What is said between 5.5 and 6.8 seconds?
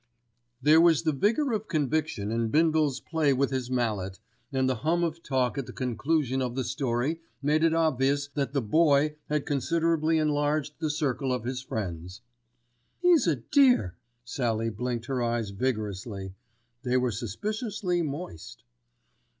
at the conclusion of the